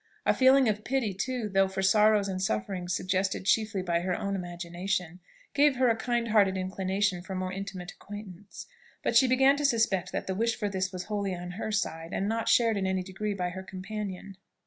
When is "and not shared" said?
12.13-12.77